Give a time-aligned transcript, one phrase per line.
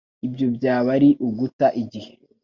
[0.27, 2.11] Ibyo byaba ari uguta igihe.